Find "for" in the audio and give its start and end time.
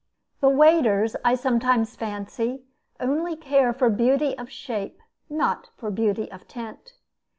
3.71-3.87, 5.77-5.91